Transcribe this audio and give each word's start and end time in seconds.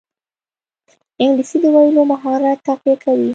انګلیسي 1.21 1.57
د 1.63 1.65
ویلو 1.75 2.01
مهارت 2.11 2.57
تقویه 2.67 2.95
کوي 3.03 3.29